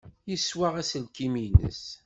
Yeswaɣ 0.29 0.73
aselkim-nnes. 0.81 1.83